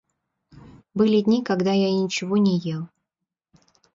[0.95, 2.89] Были дни, когда я ничего не ел.